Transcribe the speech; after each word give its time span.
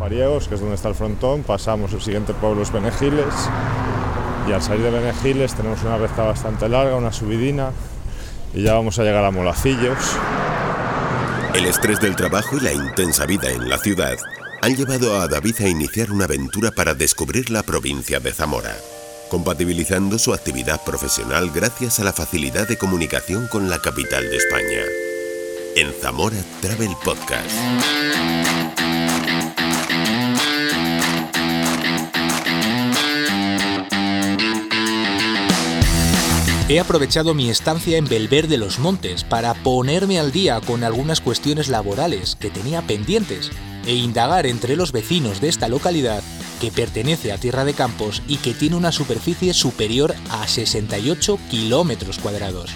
Aspariegos, 0.00 0.48
que 0.48 0.54
es 0.54 0.60
donde 0.62 0.76
está 0.76 0.88
el 0.88 0.94
frontón, 0.94 1.42
pasamos 1.42 1.92
el 1.92 2.00
siguiente 2.00 2.32
pueblo 2.32 2.62
es 2.62 2.72
Benegiles 2.72 3.34
y 4.48 4.52
al 4.52 4.62
salir 4.62 4.84
de 4.84 4.90
Benegiles 4.90 5.52
tenemos 5.52 5.82
una 5.82 5.98
recta 5.98 6.22
bastante 6.22 6.70
larga, 6.70 6.96
una 6.96 7.12
subidina 7.12 7.70
y 8.54 8.62
ya 8.62 8.72
vamos 8.72 8.98
a 8.98 9.02
llegar 9.02 9.22
a 9.26 9.30
Molacillos. 9.30 9.98
El 11.52 11.66
estrés 11.66 12.00
del 12.00 12.16
trabajo 12.16 12.56
y 12.56 12.60
la 12.60 12.72
intensa 12.72 13.26
vida 13.26 13.50
en 13.50 13.68
la 13.68 13.76
ciudad 13.76 14.16
han 14.62 14.74
llevado 14.74 15.20
a 15.20 15.28
David 15.28 15.56
a 15.60 15.68
iniciar 15.68 16.10
una 16.12 16.24
aventura 16.24 16.70
para 16.70 16.94
descubrir 16.94 17.50
la 17.50 17.62
provincia 17.62 18.20
de 18.20 18.32
Zamora, 18.32 18.74
compatibilizando 19.28 20.18
su 20.18 20.32
actividad 20.32 20.82
profesional 20.82 21.50
gracias 21.54 22.00
a 22.00 22.04
la 22.04 22.14
facilidad 22.14 22.66
de 22.66 22.78
comunicación 22.78 23.48
con 23.48 23.68
la 23.68 23.78
capital 23.82 24.30
de 24.30 24.36
España. 24.38 24.80
En 25.76 25.92
Zamora 25.92 26.38
Travel 26.62 26.96
Podcast. 27.04 27.50
He 36.70 36.78
aprovechado 36.78 37.34
mi 37.34 37.50
estancia 37.50 37.98
en 37.98 38.04
Belver 38.04 38.46
de 38.46 38.56
los 38.56 38.78
Montes 38.78 39.24
para 39.24 39.54
ponerme 39.54 40.20
al 40.20 40.30
día 40.30 40.60
con 40.60 40.84
algunas 40.84 41.20
cuestiones 41.20 41.66
laborales 41.68 42.36
que 42.36 42.48
tenía 42.48 42.80
pendientes 42.82 43.50
e 43.86 43.96
indagar 43.96 44.46
entre 44.46 44.76
los 44.76 44.92
vecinos 44.92 45.40
de 45.40 45.48
esta 45.48 45.66
localidad 45.66 46.22
que 46.60 46.70
pertenece 46.70 47.32
a 47.32 47.38
Tierra 47.38 47.64
de 47.64 47.74
Campos 47.74 48.22
y 48.28 48.36
que 48.36 48.54
tiene 48.54 48.76
una 48.76 48.92
superficie 48.92 49.52
superior 49.52 50.14
a 50.30 50.46
68 50.46 51.40
kilómetros 51.50 52.20
cuadrados. 52.20 52.70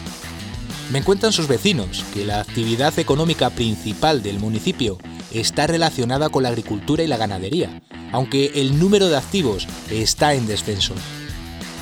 Me 0.90 1.04
cuentan 1.04 1.32
sus 1.32 1.46
vecinos 1.46 2.04
que 2.12 2.24
la 2.24 2.40
actividad 2.40 2.98
económica 2.98 3.50
principal 3.50 4.24
del 4.24 4.40
municipio 4.40 4.98
está 5.32 5.68
relacionada 5.68 6.30
con 6.30 6.42
la 6.42 6.48
agricultura 6.48 7.04
y 7.04 7.06
la 7.06 7.16
ganadería, 7.16 7.80
aunque 8.10 8.50
el 8.56 8.76
número 8.76 9.06
de 9.06 9.18
activos 9.18 9.68
está 9.88 10.34
en 10.34 10.48
descenso. 10.48 10.94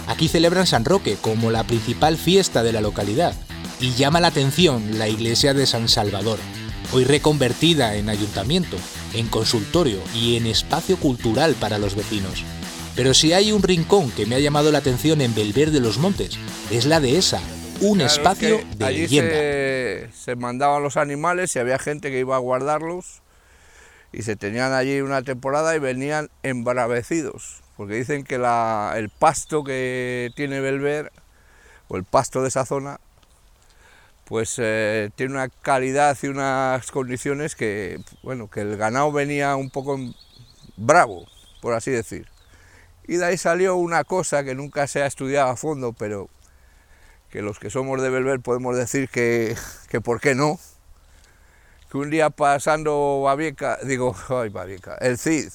Aquí 0.07 0.29
celebran 0.29 0.67
San 0.67 0.85
Roque 0.85 1.17
como 1.21 1.51
la 1.51 1.65
principal 1.65 2.17
fiesta 2.17 2.63
de 2.63 2.73
la 2.73 2.81
localidad 2.81 3.35
y 3.81 3.93
llama 3.93 4.21
la 4.21 4.29
atención 4.29 4.99
la 4.99 5.09
iglesia 5.09 5.55
de 5.55 5.67
San 5.67 5.89
Salvador, 5.89 6.39
hoy 6.93 7.05
reconvertida 7.05 7.95
en 7.97 8.09
ayuntamiento, 8.09 8.77
en 9.15 9.29
consultorio 9.29 9.99
y 10.15 10.37
en 10.37 10.47
espacio 10.47 10.97
cultural 10.97 11.55
para 11.55 11.79
los 11.79 11.95
vecinos. 11.95 12.45
Pero 12.95 13.15
si 13.15 13.33
hay 13.33 13.53
un 13.53 13.63
rincón 13.63 14.11
que 14.11 14.27
me 14.27 14.35
ha 14.35 14.41
llamado 14.41 14.71
la 14.71 14.79
atención 14.79 15.21
en 15.21 15.35
Belver 15.35 15.71
de 15.71 15.81
los 15.81 15.99
Montes, 15.99 16.39
es 16.71 16.85
la 16.85 17.01
dehesa, 17.01 17.41
un 17.81 18.01
espacio 18.01 18.61
de 18.77 18.85
allí 18.85 19.01
leyenda. 19.03 19.35
Se, 19.35 20.09
se 20.13 20.37
mandaban 20.37 20.83
los 20.83 20.97
animales 20.97 21.55
y 21.57 21.59
había 21.59 21.79
gente 21.79 22.11
que 22.11 22.21
iba 22.21 22.37
a 22.37 22.41
guardarlos 22.41 23.23
y 24.13 24.23
se 24.23 24.37
tenían 24.37 24.73
allí 24.73 25.01
una 25.01 25.23
temporada 25.23 25.75
y 25.75 25.79
venían 25.79 26.29
embravecidos 26.43 27.63
porque 27.83 27.97
dicen 27.97 28.23
que 28.23 28.39
la- 28.39 28.95
el 28.95 29.09
pasto 29.09 29.65
que 29.65 30.31
tiene 30.37 30.61
Belver, 30.61 31.11
o 31.89 31.97
el 31.97 32.05
pasto 32.05 32.41
de 32.41 32.47
esa 32.47 32.65
zona, 32.65 33.01
pues 34.25 34.55
eh, 34.59 35.11
tiene 35.17 35.33
una 35.35 35.49
calidad 35.49 36.17
y 36.23 36.29
unas 36.29 36.93
condiciones 36.93 37.57
que, 37.57 37.99
bueno, 38.23 38.49
que 38.49 38.61
el 38.61 38.77
ganado 38.77 39.11
venía 39.11 39.57
un 39.57 39.69
poco 39.69 39.99
bravo, 40.77 41.27
por 41.61 41.75
así 41.75 41.91
decir. 41.91 42.29
Y 43.09 43.17
de 43.17 43.25
ahí 43.25 43.37
salió 43.37 43.75
una 43.75 44.05
cosa 44.05 44.45
que 44.45 44.55
nunca 44.55 44.87
se 44.87 45.03
ha 45.03 45.07
estudiado 45.07 45.51
a 45.51 45.57
fondo, 45.57 45.93
pero 45.93 46.29
que 47.31 47.43
los 47.43 47.59
que 47.59 47.69
somos 47.69 48.01
de 48.01 48.11
Belver 48.11 48.39
podemos 48.39 48.77
decir 48.77 49.09
que, 49.09 49.57
que 49.89 50.01
por 50.01 50.21
qué 50.21 50.37
no, 50.37 50.61
que 51.91 51.99
un 51.99 52.11
día 52.11 52.31
pasando 52.31 53.23
Babieca, 53.25 53.81
digo, 53.83 54.15
ay 54.29 54.51
Babieca, 54.51 54.95
el 55.01 55.19
Cid, 55.19 55.51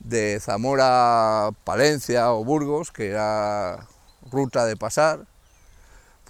de 0.00 0.40
Zamora 0.40 1.46
a 1.48 1.52
Palencia 1.64 2.32
o 2.32 2.44
Burgos, 2.44 2.90
que 2.90 3.08
era 3.10 3.86
ruta 4.30 4.64
de 4.66 4.76
pasar, 4.76 5.26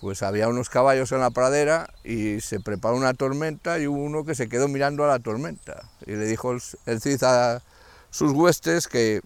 pues 0.01 0.23
había 0.23 0.49
unos 0.49 0.71
caballos 0.71 1.13
en 1.13 1.21
la 1.21 1.31
pradera 1.31 1.91
y 2.05 2.41
se 2.41 2.59
preparó 2.61 2.97
una 2.97 3.15
tormenta 3.15 3.79
y 3.79 3.87
hubo 3.87 4.03
uno 4.03 4.25
que 4.25 4.35
se 4.35 4.49
quedó 4.49 4.67
mirando 4.67 5.05
a 5.05 5.09
la 5.09 5.19
tormenta 5.19 5.91
y 6.07 6.13
le 6.13 6.25
dijo 6.27 6.53
el, 6.53 6.63
el 6.87 7.01
Cid 7.01 7.23
a 7.25 7.63
sus 8.11 8.33
huestes 8.33 8.89
que 8.89 9.21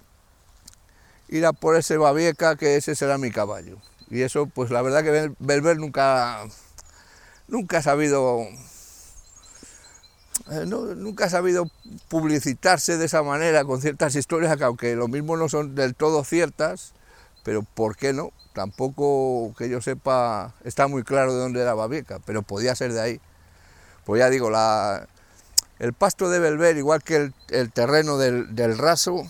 ir 1.28 1.46
por 1.60 1.76
ese 1.76 1.96
Babieca, 1.96 2.56
que 2.56 2.76
ese 2.76 2.94
será 2.94 3.18
mi 3.18 3.30
caballo. 3.30 3.78
Y 4.10 4.22
eso, 4.22 4.46
pues 4.46 4.70
la 4.70 4.82
verdad 4.82 5.02
que 5.02 5.10
Bel- 5.10 5.36
Belver 5.38 5.78
nunca, 5.78 6.44
nunca 7.48 7.78
ha 7.78 7.82
sabido 7.82 8.46
no- 10.66 10.94
nunca 10.94 11.26
ha 11.26 11.30
sabido 11.30 11.68
publicitarse 12.08 12.98
de 12.98 13.06
esa 13.06 13.22
manera 13.22 13.64
con 13.64 13.80
ciertas 13.80 14.14
historias 14.16 14.56
que 14.56 14.64
aunque 14.64 14.96
lo 14.96 15.08
mismo 15.08 15.36
no 15.36 15.48
son 15.48 15.74
del 15.74 15.94
todo 15.94 16.24
ciertas, 16.24 16.92
pero 17.44 17.62
¿por 17.62 17.96
qué 17.96 18.12
no? 18.12 18.32
Tampoco 18.52 19.54
que 19.56 19.68
yo 19.68 19.80
sepa 19.80 20.54
está 20.64 20.86
muy 20.88 21.02
claro 21.02 21.34
de 21.34 21.40
dónde 21.40 21.60
era 21.60 21.74
Babieca, 21.74 22.20
pero 22.24 22.42
podía 22.42 22.74
ser 22.74 22.92
de 22.92 23.00
ahí. 23.00 23.20
Pues 24.04 24.20
ya 24.20 24.30
digo, 24.30 24.50
la, 24.50 25.08
el 25.78 25.92
pasto 25.94 26.30
de 26.30 26.40
Belver, 26.40 26.76
igual 26.76 27.02
que 27.02 27.32
el, 27.50 27.72
terreno 27.72 28.18
del, 28.18 28.54
del 28.56 28.78
raso, 28.78 29.24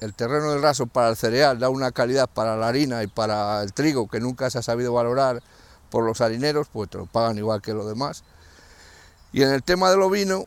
el 0.00 0.14
terreno 0.14 0.52
del 0.52 0.62
raso 0.62 0.86
para 0.86 1.10
el 1.10 1.16
cereal 1.16 1.58
da 1.58 1.68
una 1.70 1.92
calidad 1.92 2.28
para 2.28 2.56
la 2.56 2.68
harina 2.68 3.02
y 3.02 3.06
para 3.06 3.62
el 3.62 3.72
trigo 3.72 4.08
que 4.08 4.20
nunca 4.20 4.50
se 4.50 4.58
ha 4.58 4.62
sabido 4.62 4.92
valorar 4.92 5.42
por 5.90 6.04
los 6.04 6.20
harineros, 6.20 6.68
pues 6.72 6.90
te 6.90 6.98
lo 6.98 7.06
pagan 7.06 7.38
igual 7.38 7.62
que 7.62 7.74
lo 7.74 7.86
demás. 7.88 8.24
Y 9.32 9.42
en 9.42 9.50
el 9.50 9.62
tema 9.62 9.90
del 9.90 10.02
ovino, 10.02 10.44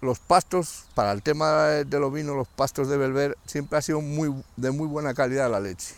los 0.00 0.18
pastos, 0.18 0.84
para 0.94 1.12
el 1.12 1.22
tema 1.22 1.66
del 1.68 2.02
ovino, 2.02 2.34
los 2.34 2.48
pastos 2.48 2.88
de 2.88 2.96
Belver 2.96 3.38
siempre 3.46 3.78
ha 3.78 3.82
sido 3.82 4.00
muy, 4.00 4.34
de 4.56 4.70
muy 4.70 4.86
buena 4.86 5.14
calidad 5.14 5.50
la 5.50 5.60
leche. 5.60 5.94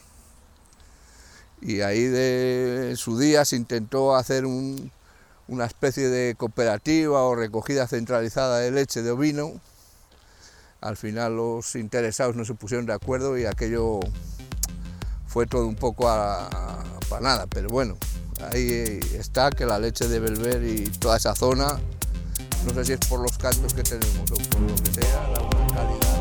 Y 1.61 1.81
ahí 1.81 2.03
de 2.05 2.91
en 2.91 2.97
su 2.97 3.19
día 3.19 3.45
se 3.45 3.57
intentó 3.57 4.15
hacer 4.15 4.45
un- 4.45 4.93
una 5.49 5.65
especie 5.65 6.09
de 6.09 6.35
cooperativa 6.37 7.23
o 7.23 7.35
recogida 7.35 7.87
centralizada 7.89 8.59
de 8.59 8.71
leche 8.71 9.03
de 9.03 9.11
ovino. 9.11 9.53
Al 10.81 10.97
final 10.99 11.37
los 11.37 11.75
interesados 11.77 12.37
no 12.37 12.45
se 12.45 12.55
pusieron 12.55 12.85
de 12.87 12.93
acuerdo 12.93 13.39
y 13.39 13.47
aquello 13.47 14.01
fue 15.27 15.47
todo 15.47 15.67
un 15.67 15.77
poco 15.77 16.09
a, 16.09 16.85
para 17.09 17.23
nada, 17.23 17.47
pero 17.47 17.69
bueno, 17.71 17.97
ahí 18.53 19.01
está 19.19 19.51
que 19.51 19.67
la 19.67 19.79
leche 19.79 20.09
de 20.09 20.21
Belver 20.21 20.63
y 20.63 20.85
toda 20.99 21.17
esa 21.17 21.35
zona 21.35 21.79
no 22.67 22.73
sé 22.73 22.85
si 22.85 22.93
es 22.95 22.99
por 23.01 23.21
los 23.21 23.37
cantos 23.37 23.75
que 23.75 23.83
tenemos 23.83 24.31
o 24.31 24.37
por 24.37 24.61
lo 24.61 24.75
que 24.75 25.03
sea, 25.03 25.31
da 25.35 25.43
una 25.43 25.75
calidad. 25.75 26.15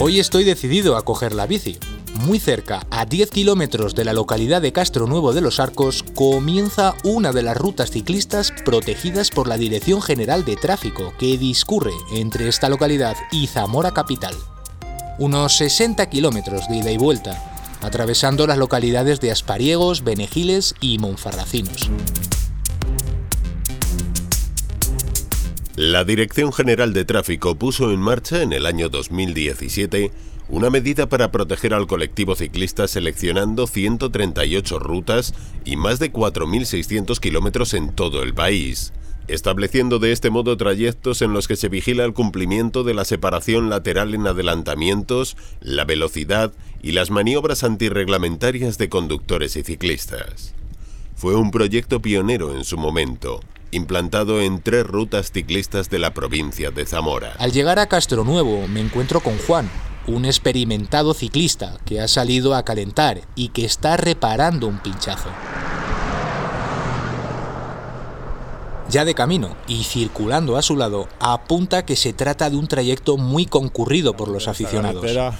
Hoy 0.00 0.18
estoy 0.18 0.44
decidido 0.44 0.96
a 0.96 1.04
coger 1.04 1.32
la 1.32 1.46
bici. 1.46 1.78
Muy 2.14 2.38
cerca, 2.38 2.86
a 2.90 3.06
10 3.06 3.30
kilómetros 3.30 3.94
de 3.94 4.04
la 4.04 4.12
localidad 4.12 4.60
de 4.60 4.72
Castro 4.72 5.06
Nuevo 5.06 5.32
de 5.32 5.40
los 5.40 5.60
Arcos, 5.60 6.03
comienza 6.14 6.94
una 7.02 7.32
de 7.32 7.42
las 7.42 7.56
rutas 7.56 7.90
ciclistas 7.90 8.52
protegidas 8.64 9.30
por 9.30 9.48
la 9.48 9.58
Dirección 9.58 10.00
General 10.00 10.44
de 10.44 10.56
Tráfico 10.56 11.12
que 11.18 11.36
discurre 11.36 11.92
entre 12.12 12.48
esta 12.48 12.68
localidad 12.68 13.16
y 13.32 13.48
Zamora 13.48 13.92
Capital. 13.92 14.34
Unos 15.18 15.56
60 15.56 16.08
kilómetros 16.08 16.68
de 16.68 16.76
ida 16.76 16.90
y 16.92 16.98
vuelta, 16.98 17.42
atravesando 17.82 18.46
las 18.46 18.58
localidades 18.58 19.20
de 19.20 19.32
Aspariegos, 19.32 20.04
Benegiles 20.04 20.74
y 20.80 20.98
Monfarracinos. 20.98 21.90
La 25.76 26.04
Dirección 26.04 26.52
General 26.52 26.92
de 26.92 27.04
Tráfico 27.04 27.56
puso 27.56 27.90
en 27.90 27.98
marcha 27.98 28.42
en 28.42 28.52
el 28.52 28.66
año 28.66 28.88
2017 28.88 30.12
una 30.48 30.70
medida 30.70 31.08
para 31.08 31.30
proteger 31.30 31.74
al 31.74 31.86
colectivo 31.86 32.34
ciclista 32.34 32.86
seleccionando 32.86 33.66
138 33.66 34.78
rutas 34.78 35.34
y 35.64 35.76
más 35.76 35.98
de 35.98 36.12
4.600 36.12 37.18
kilómetros 37.18 37.74
en 37.74 37.92
todo 37.94 38.22
el 38.22 38.34
país, 38.34 38.92
estableciendo 39.26 39.98
de 39.98 40.12
este 40.12 40.30
modo 40.30 40.56
trayectos 40.56 41.22
en 41.22 41.32
los 41.32 41.48
que 41.48 41.56
se 41.56 41.68
vigila 41.68 42.04
el 42.04 42.12
cumplimiento 42.12 42.84
de 42.84 42.94
la 42.94 43.04
separación 43.04 43.70
lateral 43.70 44.14
en 44.14 44.26
adelantamientos, 44.26 45.36
la 45.60 45.84
velocidad 45.84 46.52
y 46.82 46.92
las 46.92 47.10
maniobras 47.10 47.64
antirreglamentarias 47.64 48.76
de 48.76 48.88
conductores 48.88 49.56
y 49.56 49.62
ciclistas. 49.62 50.54
Fue 51.16 51.36
un 51.36 51.50
proyecto 51.50 52.02
pionero 52.02 52.54
en 52.54 52.64
su 52.64 52.76
momento, 52.76 53.40
implantado 53.70 54.42
en 54.42 54.60
tres 54.60 54.86
rutas 54.86 55.32
ciclistas 55.32 55.88
de 55.88 55.98
la 55.98 56.12
provincia 56.12 56.70
de 56.70 56.84
Zamora. 56.84 57.34
Al 57.38 57.52
llegar 57.52 57.78
a 57.78 57.86
Castro 57.86 58.24
Nuevo 58.24 58.68
me 58.68 58.80
encuentro 58.80 59.20
con 59.20 59.38
Juan, 59.38 59.70
un 60.06 60.24
experimentado 60.24 61.14
ciclista 61.14 61.78
que 61.84 62.00
ha 62.00 62.08
salido 62.08 62.54
a 62.54 62.64
calentar 62.64 63.22
y 63.34 63.48
que 63.48 63.64
está 63.64 63.96
reparando 63.96 64.66
un 64.66 64.78
pinchazo. 64.78 65.30
Ya 68.90 69.04
de 69.04 69.14
camino 69.14 69.56
y 69.66 69.84
circulando 69.84 70.56
a 70.56 70.62
su 70.62 70.76
lado, 70.76 71.08
apunta 71.18 71.84
que 71.84 71.96
se 71.96 72.12
trata 72.12 72.50
de 72.50 72.56
un 72.56 72.68
trayecto 72.68 73.16
muy 73.16 73.46
concurrido 73.46 74.14
por 74.14 74.28
los 74.28 74.46
aficionados. 74.46 75.00
carretera 75.00 75.36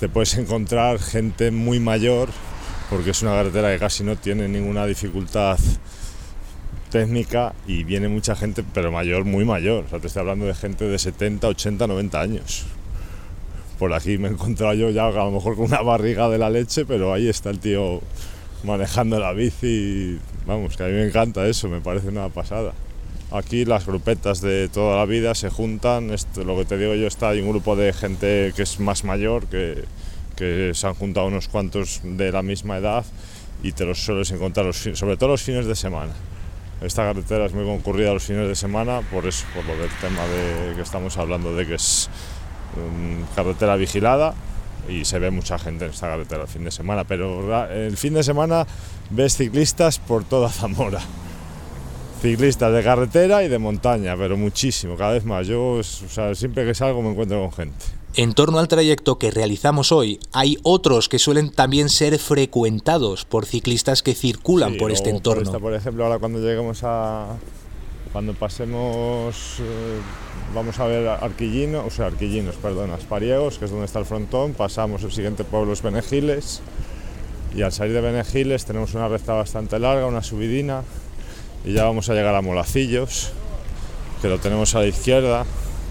te 0.00 0.08
puedes 0.08 0.34
encontrar 0.34 0.98
gente 0.98 1.50
muy 1.50 1.80
mayor, 1.80 2.30
porque 2.88 3.10
es 3.10 3.22
una 3.22 3.32
carretera 3.32 3.72
que 3.72 3.78
casi 3.78 4.04
no 4.04 4.16
tiene 4.16 4.48
ninguna 4.48 4.86
dificultad 4.86 5.58
técnica 6.90 7.52
y 7.66 7.84
viene 7.84 8.08
mucha 8.08 8.34
gente, 8.34 8.64
pero 8.72 8.90
mayor, 8.90 9.24
muy 9.24 9.44
mayor. 9.44 9.84
O 9.84 9.88
sea, 9.88 10.00
te 10.00 10.06
estoy 10.06 10.20
hablando 10.20 10.46
de 10.46 10.54
gente 10.54 10.84
de 10.86 10.98
70, 10.98 11.46
80, 11.48 11.86
90 11.86 12.20
años. 12.20 12.64
Por 13.78 13.92
aquí 13.92 14.18
me 14.18 14.28
he 14.28 14.32
encontrado 14.32 14.74
yo 14.74 14.90
ya 14.90 15.06
a 15.06 15.10
lo 15.10 15.30
mejor 15.30 15.56
con 15.56 15.66
una 15.66 15.82
barriga 15.82 16.28
de 16.28 16.38
la 16.38 16.50
leche, 16.50 16.84
pero 16.84 17.12
ahí 17.12 17.28
está 17.28 17.50
el 17.50 17.60
tío 17.60 18.00
manejando 18.64 19.18
la 19.18 19.32
bici. 19.32 20.18
Vamos, 20.46 20.76
que 20.76 20.82
a 20.84 20.86
mí 20.86 20.94
me 20.94 21.06
encanta 21.06 21.46
eso, 21.46 21.68
me 21.68 21.80
parece 21.80 22.08
una 22.08 22.28
pasada. 22.28 22.72
Aquí 23.30 23.64
las 23.64 23.86
grupetas 23.86 24.40
de 24.40 24.68
toda 24.68 24.96
la 24.96 25.04
vida 25.04 25.34
se 25.34 25.50
juntan, 25.50 26.10
esto, 26.10 26.44
lo 26.44 26.56
que 26.56 26.64
te 26.64 26.78
digo 26.78 26.94
yo 26.94 27.06
está, 27.06 27.28
hay 27.28 27.40
un 27.40 27.50
grupo 27.50 27.76
de 27.76 27.92
gente 27.92 28.52
que 28.56 28.62
es 28.62 28.80
más 28.80 29.04
mayor, 29.04 29.46
que, 29.46 29.84
que 30.34 30.72
se 30.72 30.86
han 30.86 30.94
juntado 30.94 31.26
unos 31.26 31.48
cuantos 31.48 32.00
de 32.02 32.32
la 32.32 32.42
misma 32.42 32.78
edad 32.78 33.04
y 33.62 33.72
te 33.72 33.84
los 33.84 33.98
sueles 33.98 34.30
encontrar, 34.30 34.64
los, 34.64 34.76
sobre 34.76 35.16
todo 35.18 35.30
los 35.30 35.42
fines 35.42 35.66
de 35.66 35.74
semana. 35.74 36.12
Esta 36.80 37.02
carretera 37.02 37.46
es 37.46 37.52
muy 37.52 37.64
concurrida 37.64 38.14
los 38.14 38.22
fines 38.22 38.46
de 38.46 38.54
semana 38.54 39.02
por 39.10 39.26
eso, 39.26 39.44
por 39.54 39.64
lo 39.64 39.76
del 39.76 39.90
tema 40.00 40.24
de 40.26 40.76
que 40.76 40.82
estamos 40.82 41.18
hablando 41.18 41.54
de 41.54 41.66
que 41.66 41.74
es 41.74 42.08
carretera 43.34 43.76
vigilada 43.76 44.34
y 44.88 45.04
se 45.04 45.18
ve 45.18 45.30
mucha 45.30 45.58
gente 45.58 45.84
en 45.84 45.90
esta 45.90 46.08
carretera 46.08 46.42
el 46.42 46.48
fin 46.48 46.64
de 46.64 46.70
semana, 46.70 47.04
pero 47.04 47.68
el 47.70 47.96
fin 47.96 48.14
de 48.14 48.22
semana 48.22 48.66
ves 49.10 49.36
ciclistas 49.36 49.98
por 49.98 50.24
toda 50.24 50.48
Zamora. 50.50 51.00
Ciclistas 52.22 52.72
de 52.72 52.82
carretera 52.82 53.44
y 53.44 53.48
de 53.48 53.58
montaña, 53.60 54.16
pero 54.16 54.36
muchísimo, 54.36 54.96
cada 54.96 55.12
vez 55.12 55.24
más. 55.24 55.46
Yo, 55.46 55.74
o 55.74 55.82
sea, 55.84 56.34
siempre 56.34 56.64
que 56.66 56.74
salgo 56.74 57.00
me 57.00 57.10
encuentro 57.10 57.40
con 57.40 57.52
gente. 57.52 57.84
En 58.16 58.32
torno 58.34 58.58
al 58.58 58.66
trayecto 58.66 59.18
que 59.18 59.30
realizamos 59.30 59.92
hoy, 59.92 60.18
hay 60.32 60.56
otros 60.64 61.08
que 61.08 61.20
suelen 61.20 61.52
también 61.52 61.88
ser 61.88 62.18
frecuentados 62.18 63.24
por 63.24 63.46
ciclistas 63.46 64.02
que 64.02 64.14
circulan 64.14 64.72
Sí, 64.72 64.78
por 64.78 64.90
este 64.90 65.10
Por, 65.10 65.16
entorno. 65.16 65.42
esta, 65.44 65.58
por 65.60 65.74
ejemplo, 65.74 66.04
ahora 66.04 66.18
cuando 66.18 66.40
lleguemos 66.40 66.80
a. 66.82 67.36
Cuando 68.12 68.32
pasemos. 68.34 69.36
eh, 69.60 70.00
vamos 70.54 70.78
a 70.80 70.86
ver 70.86 71.08
Arquillino, 71.08 71.84
o 71.84 71.90
sea, 71.90 72.06
Arquillinos, 72.06 72.56
perdón, 72.56 72.90
Aspariegos, 72.90 73.58
que 73.58 73.66
es 73.66 73.70
donde 73.70 73.86
está 73.86 73.98
el 73.98 74.04
frontón. 74.04 74.54
Pasamos 74.54 75.02
el 75.04 75.12
siguiente 75.12 75.44
pueblo 75.44 75.72
es 75.72 75.82
Benegiles. 75.82 76.60
Y 77.54 77.62
al 77.62 77.72
salir 77.72 77.94
de 77.94 78.00
Benegiles 78.00 78.64
tenemos 78.64 78.94
una 78.94 79.08
recta 79.08 79.32
bastante 79.32 79.78
larga, 79.78 80.06
una 80.06 80.22
subidina. 80.22 80.82
Y 81.64 81.72
ya 81.72 81.84
vamos 81.84 82.08
a 82.08 82.14
llegar 82.14 82.34
a 82.34 82.42
Molacillos, 82.42 83.32
que 84.22 84.28
lo 84.28 84.38
tenemos 84.38 84.74
a 84.74 84.80
la 84.80 84.86
izquierda, 84.86 85.44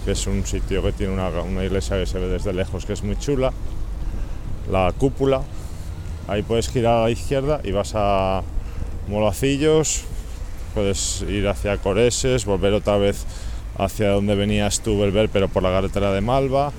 que 0.04 0.12
es 0.12 0.26
un 0.26 0.46
sitio 0.46 0.82
que 0.82 0.92
tiene 0.92 1.12
una, 1.12 1.28
una 1.28 1.64
iglesia 1.64 1.98
que 1.98 2.06
se 2.06 2.18
ve 2.18 2.28
desde 2.28 2.52
lejos, 2.52 2.86
que 2.86 2.94
es 2.94 3.02
muy 3.02 3.18
chula. 3.18 3.52
La 4.70 4.92
cúpula, 4.96 5.42
Ahí 6.28 6.42
puedes 6.42 6.68
girar 6.68 6.98
a 6.98 7.02
la 7.04 7.10
izquierda 7.10 7.62
y 7.64 7.72
vas 7.72 7.92
a 7.94 8.42
Molacillos, 9.08 10.04
puedes 10.74 11.22
ir 11.22 11.48
hacia 11.48 11.78
Coreses, 11.78 12.44
volver 12.44 12.74
otra 12.74 12.98
vez 12.98 13.24
hacia 13.78 14.10
donde 14.10 14.34
venías 14.34 14.80
tú, 14.80 14.96
volver, 14.96 15.28
pero 15.28 15.48
por 15.48 15.62
la 15.62 15.70
carretera 15.70 16.12
de 16.12 16.20
Malva. 16.20 16.72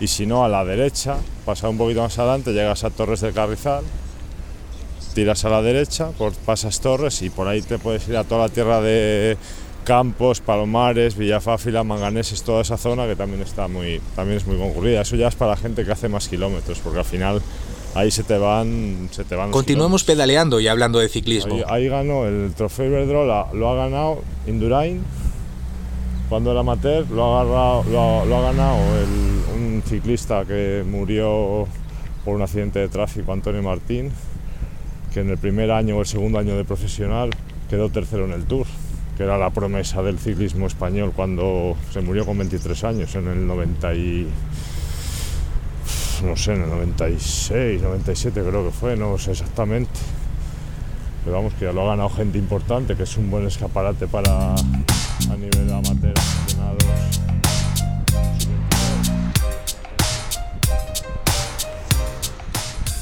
Y 0.00 0.08
si 0.08 0.26
no, 0.26 0.44
a 0.44 0.48
la 0.48 0.64
derecha, 0.64 1.16
pasar 1.44 1.70
un 1.70 1.78
poquito 1.78 2.02
más 2.02 2.18
adelante, 2.18 2.52
llegas 2.52 2.84
a 2.84 2.90
Torres 2.90 3.20
del 3.20 3.32
Carrizal, 3.32 3.84
tiras 5.14 5.44
a 5.44 5.48
la 5.48 5.62
derecha, 5.62 6.08
por, 6.18 6.32
pasas 6.32 6.80
Torres 6.80 7.22
y 7.22 7.30
por 7.30 7.48
ahí 7.48 7.62
te 7.62 7.78
puedes 7.78 8.06
ir 8.08 8.16
a 8.16 8.24
toda 8.24 8.42
la 8.42 8.48
tierra 8.48 8.80
de 8.80 9.36
Campos, 9.84 10.40
Palomares, 10.40 11.16
Villafáfila, 11.16 11.84
Manganeses, 11.84 12.42
toda 12.42 12.62
esa 12.62 12.76
zona 12.76 13.06
que 13.06 13.14
también 13.14 13.42
está 13.42 13.68
muy, 13.68 14.00
también 14.16 14.38
es 14.38 14.46
muy 14.46 14.58
concurrida. 14.58 15.02
Eso 15.02 15.14
ya 15.16 15.28
es 15.28 15.36
para 15.36 15.52
la 15.52 15.56
gente 15.56 15.84
que 15.84 15.92
hace 15.92 16.08
más 16.08 16.28
kilómetros, 16.28 16.80
porque 16.80 16.98
al 16.98 17.04
final 17.04 17.40
ahí 17.94 18.10
se 18.10 18.24
te 18.24 18.36
van, 18.36 19.08
se 19.12 19.24
te 19.24 19.36
van. 19.36 19.52
Continuamos 19.52 20.02
pedaleando 20.02 20.58
y 20.58 20.68
hablando 20.68 20.98
de 20.98 21.08
ciclismo. 21.08 21.54
Ahí, 21.54 21.62
ahí 21.68 21.88
ganó 21.88 22.26
el 22.26 22.52
trofeo 22.54 22.86
Iberdrola, 22.86 23.48
lo 23.52 23.70
ha 23.70 23.76
ganado 23.76 24.22
Indurain. 24.46 25.02
Cuando 26.34 26.50
era 26.50 26.62
amateur 26.62 27.08
lo 27.12 27.38
ha, 27.38 28.42
ganado 28.42 28.76
un 29.54 29.84
ciclista 29.86 30.44
que 30.44 30.84
murió 30.84 31.68
por 32.24 32.34
un 32.34 32.42
accidente 32.42 32.80
de 32.80 32.88
tráfico, 32.88 33.32
Antonio 33.32 33.62
Martín, 33.62 34.10
que 35.12 35.20
en 35.20 35.30
el 35.30 35.38
primer 35.38 35.70
año 35.70 35.96
o 35.96 36.00
el 36.00 36.06
segundo 36.06 36.40
año 36.40 36.56
de 36.56 36.64
profesional 36.64 37.30
quedó 37.70 37.88
tercero 37.88 38.24
en 38.24 38.32
el 38.32 38.46
Tour, 38.46 38.66
que 39.16 39.22
era 39.22 39.38
la 39.38 39.50
promesa 39.50 40.02
del 40.02 40.18
ciclismo 40.18 40.66
español 40.66 41.12
cuando 41.14 41.76
se 41.92 42.00
murió 42.00 42.26
con 42.26 42.36
23 42.36 42.82
años, 42.82 43.14
en 43.14 43.28
el 43.28 43.46
90 43.46 43.94
y, 43.94 44.26
no 46.24 46.36
sé, 46.36 46.54
en 46.54 46.62
el 46.62 46.68
96, 46.68 47.80
97 47.80 48.42
creo 48.42 48.64
que 48.64 48.72
fue, 48.72 48.96
no 48.96 49.16
sé 49.18 49.30
exactamente. 49.30 50.00
Pero 51.24 51.36
vamos, 51.36 51.54
que 51.54 51.66
ya 51.66 51.72
lo 51.72 51.82
ha 51.82 51.90
ganado 51.90 52.10
gente 52.10 52.38
importante, 52.38 52.96
que 52.96 53.04
es 53.04 53.16
un 53.16 53.30
buen 53.30 53.46
escaparate 53.46 54.08
para 54.08 54.56
a 55.30 55.36
nivel 55.36 55.72
amateur 55.72 56.14
aficionados. 56.16 56.84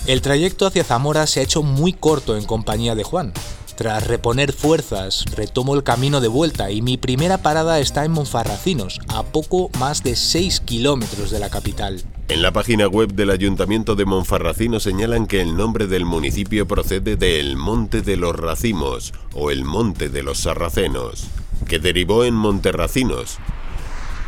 El 0.07 0.21
trayecto 0.21 0.67
hacia 0.67 0.83
Zamora 0.83 1.27
se 1.27 1.41
ha 1.41 1.43
hecho 1.45 1.63
muy 1.63 1.93
corto 1.93 2.37
en 2.37 2.45
compañía 2.45 2.95
de 2.95 3.05
Juan. 3.05 3.33
Tras 3.77 4.07
reponer 4.07 4.53
fuerzas, 4.53 5.25
retomo 5.35 5.75
el 5.75 5.83
camino 5.83 6.21
de 6.21 6.29
vuelta 6.29 6.71
y 6.71 6.83
mi 6.83 6.97
primera 6.97 7.39
parada 7.39 7.81
está 7.81 8.05
en 8.05 8.13
Monfarracinos, 8.13 9.01
a 9.09 9.23
poco 9.23 9.71
más 9.79 10.03
de 10.03 10.15
6 10.17 10.61
kilómetros 10.61 11.31
de 11.31 11.39
la 11.39 11.51
capital. 11.51 12.03
En 12.29 12.43
la 12.43 12.53
página 12.53 12.87
web 12.87 13.15
del 13.15 13.31
Ayuntamiento 13.31 13.95
de 13.95 14.05
Monfarracino 14.05 14.81
señalan 14.81 15.27
que 15.27 15.41
el 15.41 15.57
nombre 15.57 15.87
del 15.87 16.05
municipio 16.05 16.67
procede 16.67 17.17
de 17.17 17.41
El 17.41 17.57
Monte 17.57 18.03
de 18.03 18.17
los 18.17 18.37
Racimos 18.37 19.13
o 19.35 19.51
El 19.51 19.65
Monte 19.65 20.09
de 20.09 20.23
los 20.23 20.39
Sarracenos, 20.39 21.27
que 21.73 21.79
derivó 21.79 22.27
en 22.27 22.35
Monterracinos 22.35 23.39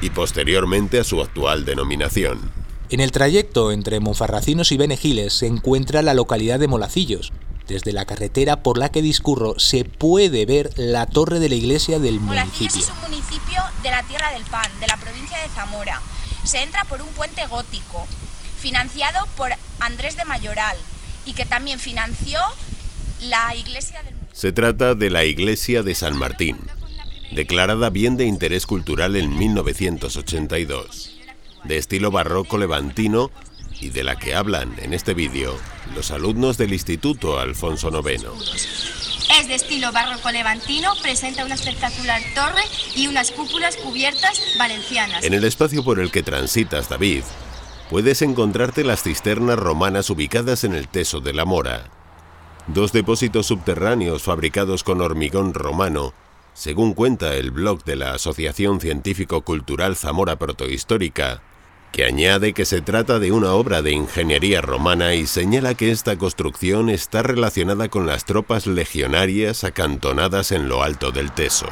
y 0.00 0.08
posteriormente 0.08 0.98
a 0.98 1.04
su 1.04 1.20
actual 1.20 1.66
denominación. 1.66 2.40
En 2.88 3.00
el 3.00 3.12
trayecto 3.12 3.70
entre 3.70 4.00
Monfarracinos 4.00 4.72
y 4.72 4.78
Benegiles 4.78 5.34
se 5.34 5.46
encuentra 5.46 6.00
la 6.00 6.14
localidad 6.14 6.58
de 6.58 6.68
Molacillos. 6.68 7.34
Desde 7.68 7.92
la 7.92 8.06
carretera 8.06 8.62
por 8.62 8.78
la 8.78 8.88
que 8.90 9.02
discurro 9.02 9.58
se 9.58 9.84
puede 9.84 10.46
ver 10.46 10.70
la 10.76 11.04
torre 11.04 11.38
de 11.38 11.50
la 11.50 11.56
iglesia 11.56 11.98
del 11.98 12.18
Molacillos 12.18 12.76
municipio. 12.76 12.82
es 12.82 13.04
un 13.04 13.10
municipio 13.10 13.62
de 13.82 13.90
la 13.90 14.02
Tierra 14.04 14.32
del 14.32 14.44
Pan, 14.44 14.70
de 14.80 14.86
la 14.86 14.96
provincia 14.96 15.36
de 15.36 15.48
Zamora. 15.50 16.00
Se 16.44 16.62
entra 16.62 16.84
por 16.84 17.02
un 17.02 17.08
puente 17.08 17.46
gótico, 17.46 18.06
financiado 18.58 19.18
por 19.36 19.50
Andrés 19.80 20.16
de 20.16 20.24
Mayoral, 20.24 20.78
y 21.26 21.34
que 21.34 21.44
también 21.44 21.78
financió 21.78 22.40
la 23.20 23.54
iglesia 23.54 24.02
del 24.02 24.14
Se 24.32 24.52
trata 24.52 24.94
de 24.94 25.10
la 25.10 25.24
iglesia 25.24 25.82
de 25.82 25.94
San 25.94 26.16
Martín, 26.16 26.56
declarada 27.32 27.90
bien 27.90 28.16
de 28.16 28.26
interés 28.26 28.66
cultural 28.66 29.16
en 29.16 29.36
1982, 29.36 31.18
de 31.64 31.78
estilo 31.78 32.10
barroco 32.10 32.58
levantino 32.58 33.30
y 33.80 33.90
de 33.90 34.04
la 34.04 34.16
que 34.16 34.34
hablan 34.34 34.74
en 34.78 34.94
este 34.94 35.14
vídeo 35.14 35.56
los 35.94 36.10
alumnos 36.10 36.56
del 36.58 36.72
Instituto 36.72 37.38
Alfonso 37.38 37.90
IX. 37.90 38.24
Es 39.38 39.48
de 39.48 39.54
estilo 39.54 39.90
barroco 39.90 40.30
levantino, 40.30 40.92
presenta 41.02 41.44
una 41.44 41.54
espectacular 41.54 42.22
torre 42.34 42.62
y 42.94 43.08
unas 43.08 43.30
cúpulas 43.30 43.76
cubiertas 43.76 44.40
valencianas. 44.58 45.24
En 45.24 45.34
el 45.34 45.44
espacio 45.44 45.82
por 45.82 45.98
el 45.98 46.10
que 46.10 46.22
transitas, 46.22 46.88
David, 46.88 47.24
puedes 47.90 48.22
encontrarte 48.22 48.84
las 48.84 49.02
cisternas 49.02 49.58
romanas 49.58 50.08
ubicadas 50.10 50.64
en 50.64 50.74
el 50.74 50.88
Teso 50.88 51.20
de 51.20 51.32
la 51.32 51.44
Mora. 51.44 51.90
Dos 52.66 52.92
depósitos 52.92 53.46
subterráneos 53.46 54.22
fabricados 54.22 54.84
con 54.84 55.00
hormigón 55.00 55.52
romano, 55.52 56.14
según 56.54 56.94
cuenta 56.94 57.34
el 57.34 57.50
blog 57.50 57.84
de 57.84 57.96
la 57.96 58.14
Asociación 58.14 58.80
Científico-Cultural 58.80 59.96
Zamora 59.96 60.36
Protohistórica, 60.36 61.42
que 61.90 62.04
añade 62.04 62.54
que 62.54 62.64
se 62.64 62.80
trata 62.80 63.18
de 63.18 63.30
una 63.30 63.52
obra 63.52 63.82
de 63.82 63.92
ingeniería 63.92 64.60
romana 64.60 65.14
y 65.14 65.26
señala 65.26 65.74
que 65.74 65.90
esta 65.90 66.16
construcción 66.16 66.90
está 66.90 67.22
relacionada 67.22 67.88
con 67.88 68.06
las 68.06 68.24
tropas 68.24 68.66
legionarias 68.66 69.62
acantonadas 69.62 70.52
en 70.52 70.68
lo 70.68 70.82
alto 70.82 71.12
del 71.12 71.32
Teso. 71.32 71.66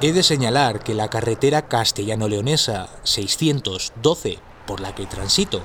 He 0.00 0.12
de 0.12 0.22
señalar 0.22 0.82
que 0.82 0.94
la 0.94 1.08
carretera 1.08 1.68
castellano-leonesa 1.68 2.88
612, 3.04 4.38
por 4.66 4.80
la 4.80 4.94
que 4.94 5.06
transito, 5.06 5.62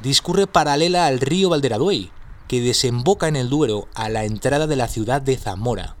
discurre 0.00 0.46
paralela 0.46 1.06
al 1.06 1.20
río 1.20 1.48
Valderaduey, 1.48 2.10
que 2.48 2.60
desemboca 2.60 3.28
en 3.28 3.36
el 3.36 3.48
Duero 3.48 3.88
a 3.94 4.08
la 4.08 4.24
entrada 4.24 4.66
de 4.66 4.76
la 4.76 4.88
ciudad 4.88 5.22
de 5.22 5.36
Zamora. 5.36 5.97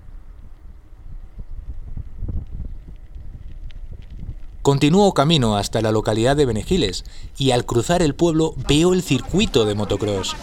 Continúo 4.68 5.14
camino 5.14 5.56
hasta 5.56 5.80
la 5.80 5.92
localidad 5.92 6.36
de 6.36 6.44
Benegiles 6.44 7.06
y 7.38 7.52
al 7.52 7.64
cruzar 7.64 8.02
el 8.02 8.14
pueblo 8.14 8.52
veo 8.68 8.92
el 8.92 9.02
circuito 9.02 9.64
de 9.64 9.74
motocross. 9.74 10.36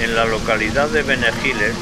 En 0.00 0.14
la 0.14 0.24
localidad 0.24 0.88
de 0.90 1.02
Benegiles 1.02 1.74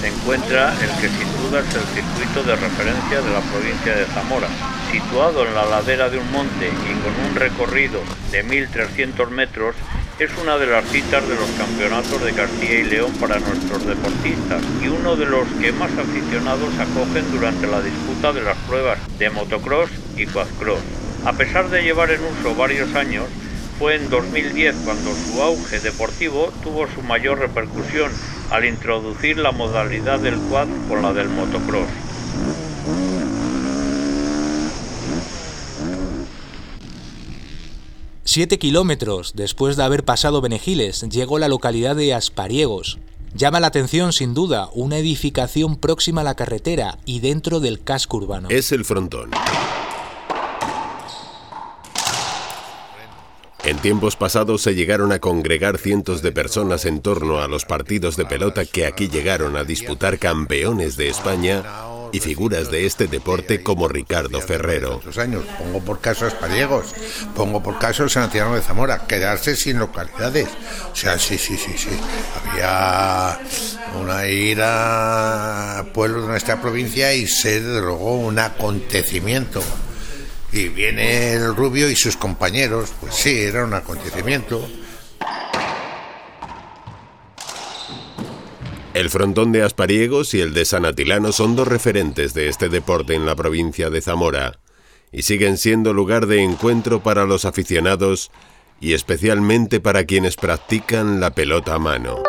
se 0.00 0.06
encuentra 0.06 0.74
el 0.74 0.90
que 1.00 1.08
sin 1.08 1.42
duda 1.42 1.58
es 1.58 1.74
el 1.74 1.82
circuito 1.82 2.44
de 2.44 2.54
referencia 2.54 3.20
de 3.20 3.30
la 3.32 3.40
provincia 3.40 3.96
de 3.96 4.06
Zamora. 4.14 4.48
Situado 4.92 5.44
en 5.44 5.54
la 5.56 5.66
ladera 5.66 6.08
de 6.10 6.18
un 6.18 6.30
monte 6.30 6.68
y 6.68 6.92
con 7.02 7.30
un 7.30 7.34
recorrido 7.34 7.98
de 8.30 8.46
1.300 8.46 9.28
metros, 9.30 9.74
es 10.18 10.30
una 10.40 10.56
de 10.58 10.66
las 10.66 10.84
citas 10.90 11.26
de 11.28 11.34
los 11.34 11.50
campeonatos 11.58 12.24
de 12.24 12.32
Castilla 12.32 12.74
y 12.74 12.84
León 12.84 13.12
para 13.18 13.40
nuestros 13.40 13.84
deportistas 13.84 14.62
y 14.80 14.86
uno 14.86 15.16
de 15.16 15.26
los 15.26 15.46
que 15.60 15.72
más 15.72 15.90
aficionados 15.98 16.72
acogen 16.78 17.30
durante 17.32 17.66
la 17.66 17.82
disputa 17.82 18.32
de 18.32 18.42
las 18.42 18.56
pruebas 18.58 18.98
de 19.18 19.30
motocross 19.30 19.90
y 20.16 20.26
quadcross. 20.26 20.78
A 21.24 21.32
pesar 21.32 21.68
de 21.68 21.82
llevar 21.82 22.12
en 22.12 22.20
uso 22.24 22.54
varios 22.54 22.94
años, 22.94 23.24
fue 23.78 23.96
en 23.96 24.08
2010 24.08 24.76
cuando 24.84 25.10
su 25.16 25.42
auge 25.42 25.80
deportivo 25.80 26.52
tuvo 26.62 26.86
su 26.86 27.02
mayor 27.02 27.40
repercusión 27.40 28.12
al 28.50 28.64
introducir 28.66 29.38
la 29.38 29.50
modalidad 29.50 30.20
del 30.20 30.38
quad 30.48 30.68
con 30.88 31.02
la 31.02 31.12
del 31.12 31.28
motocross. 31.28 31.88
Siete 38.34 38.58
kilómetros 38.58 39.34
después 39.36 39.76
de 39.76 39.84
haber 39.84 40.04
pasado 40.04 40.40
Benegiles, 40.40 41.02
llegó 41.02 41.38
la 41.38 41.46
localidad 41.46 41.94
de 41.94 42.14
Aspariegos. 42.14 42.98
Llama 43.32 43.60
la 43.60 43.68
atención, 43.68 44.12
sin 44.12 44.34
duda, 44.34 44.70
una 44.72 44.98
edificación 44.98 45.76
próxima 45.76 46.22
a 46.22 46.24
la 46.24 46.34
carretera 46.34 46.98
y 47.04 47.20
dentro 47.20 47.60
del 47.60 47.84
casco 47.84 48.16
urbano. 48.16 48.48
Es 48.50 48.72
el 48.72 48.84
frontón. 48.84 49.30
En 53.62 53.78
tiempos 53.78 54.16
pasados 54.16 54.62
se 54.62 54.74
llegaron 54.74 55.12
a 55.12 55.20
congregar 55.20 55.78
cientos 55.78 56.20
de 56.20 56.32
personas 56.32 56.86
en 56.86 57.02
torno 57.02 57.38
a 57.38 57.46
los 57.46 57.64
partidos 57.64 58.16
de 58.16 58.26
pelota 58.26 58.64
que 58.64 58.84
aquí 58.84 59.08
llegaron 59.08 59.54
a 59.56 59.62
disputar 59.62 60.18
campeones 60.18 60.96
de 60.96 61.08
España 61.08 61.62
y 62.14 62.20
figuras 62.20 62.70
de 62.70 62.86
este 62.86 63.08
deporte 63.08 63.64
como 63.64 63.88
Ricardo 63.88 64.40
Ferrero. 64.40 65.00
Pongo 65.58 65.80
por 65.84 66.00
caso 66.00 66.26
a 66.26 66.28
Espariegos, 66.28 66.94
pongo 67.34 67.60
por 67.60 67.80
caso 67.80 68.04
el 68.04 68.10
Santiago 68.10 68.54
de 68.54 68.62
Zamora, 68.62 69.04
quedarse 69.08 69.56
sin 69.56 69.80
localidades. 69.80 70.46
O 70.92 70.94
sea, 70.94 71.18
sí, 71.18 71.36
sí, 71.36 71.58
sí, 71.58 71.72
sí. 71.76 71.90
Había 72.52 73.40
una 74.00 74.28
ira 74.28 75.80
a 75.80 75.84
pueblos 75.92 76.22
de 76.22 76.28
nuestra 76.28 76.60
provincia 76.60 77.12
y 77.14 77.26
se 77.26 77.60
luego 77.60 78.14
un 78.14 78.38
acontecimiento. 78.38 79.60
Y 80.52 80.68
viene 80.68 81.32
el 81.32 81.56
rubio 81.56 81.90
y 81.90 81.96
sus 81.96 82.16
compañeros, 82.16 82.92
pues 83.00 83.16
sí, 83.16 83.36
era 83.40 83.64
un 83.64 83.74
acontecimiento. 83.74 84.64
El 88.94 89.10
frontón 89.10 89.50
de 89.50 89.64
Aspariegos 89.64 90.34
y 90.34 90.40
el 90.40 90.54
de 90.54 90.64
San 90.64 90.84
Atilano 90.84 91.32
son 91.32 91.56
dos 91.56 91.66
referentes 91.66 92.32
de 92.32 92.48
este 92.48 92.68
deporte 92.68 93.14
en 93.14 93.26
la 93.26 93.34
provincia 93.34 93.90
de 93.90 94.00
Zamora 94.00 94.60
y 95.10 95.22
siguen 95.22 95.58
siendo 95.58 95.92
lugar 95.92 96.26
de 96.26 96.44
encuentro 96.44 97.02
para 97.02 97.24
los 97.24 97.44
aficionados 97.44 98.30
y 98.80 98.92
especialmente 98.92 99.80
para 99.80 100.04
quienes 100.04 100.36
practican 100.36 101.18
la 101.18 101.34
pelota 101.34 101.74
a 101.74 101.78
mano. 101.80 102.22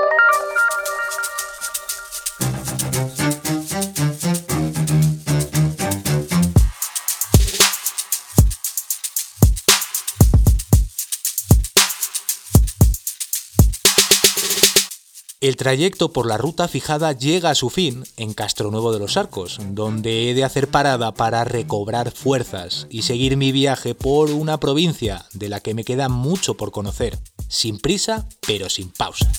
El 15.46 15.58
trayecto 15.58 16.12
por 16.12 16.26
la 16.26 16.40
ruta 16.40 16.68
fijada 16.68 17.12
llega 17.12 17.52
a 17.52 17.56
su 17.56 17.70
fin 17.70 18.04
en 18.18 18.34
Castronuevo 18.34 18.92
de 18.92 18.98
los 18.98 19.16
Arcos, 19.16 19.60
donde 19.62 20.28
he 20.28 20.34
de 20.34 20.44
hacer 20.44 20.70
parada 20.70 21.14
para 21.14 21.44
recobrar 21.44 22.10
fuerzas 22.10 22.88
y 22.90 23.04
seguir 23.04 23.38
mi 23.38 23.52
viaje 23.52 23.94
por 23.94 24.32
una 24.32 24.60
provincia 24.60 25.24
de 25.34 25.50
la 25.50 25.60
que 25.60 25.76
me 25.76 25.84
queda 25.84 26.10
mucho 26.10 26.58
por 26.58 26.72
conocer, 26.72 27.20
sin 27.48 27.78
prisa 27.78 28.28
pero 28.48 28.70
sin 28.70 28.90
pausa. 28.90 29.32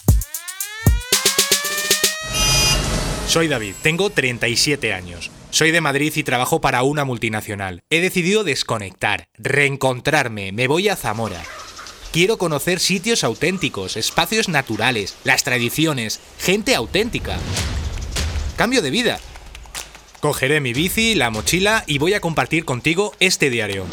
Soy 3.27 3.49
David, 3.49 3.75
tengo 3.83 4.09
37 4.09 4.93
años. 4.93 5.33
Soy 5.51 5.73
de 5.73 5.81
Madrid 5.81 6.13
y 6.15 6.23
trabajo 6.23 6.61
para 6.61 6.85
una 6.85 7.05
multinacional. 7.05 7.81
He 7.91 8.01
decidido 8.01 8.45
desconectar, 8.45 9.27
reencontrarme, 9.35 10.53
me 10.53 10.69
voy 10.69 10.89
a 10.89 10.95
Zamora. 10.95 11.43
Quiero 12.17 12.39
conocer 12.39 12.81
sitios 12.81 13.25
auténticos, 13.25 13.99
espacios 13.99 14.49
naturales, 14.49 15.15
las 15.25 15.45
tradiciones, 15.45 16.19
gente 16.39 16.75
auténtica. 16.75 17.37
Cambio 18.57 18.81
de 18.81 18.89
vida. 18.89 19.21
Cogeré 20.21 20.63
mi 20.63 20.73
bici, 20.73 21.15
la 21.15 21.29
mochila 21.29 21.85
y 21.87 21.99
voy 21.99 22.15
a 22.15 22.23
compartir 22.23 22.65
contigo 22.65 23.13
este 23.21 23.51
diario. 23.51 23.85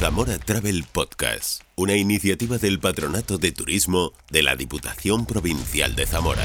Zamora 0.00 0.38
Travel 0.38 0.86
Podcast, 0.90 1.62
una 1.76 1.94
iniciativa 1.94 2.58
del 2.58 2.80
Patronato 2.80 3.38
de 3.38 3.52
Turismo 3.52 4.12
de 4.28 4.42
la 4.42 4.56
Diputación 4.56 5.24
Provincial 5.24 5.94
de 5.94 6.04
Zamora. 6.04 6.42